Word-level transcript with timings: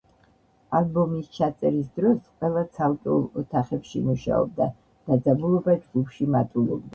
ალბომის 0.77 1.27
ჩაწერის 1.35 1.91
დროს 1.99 2.23
ყველა 2.31 2.63
ცალკეულ 2.77 3.27
ოთახებში 3.43 4.03
მუშაობდა, 4.09 4.69
დაძაბულობა 5.11 5.77
ჯგუფში 5.85 6.31
მატულობდა. 6.39 6.85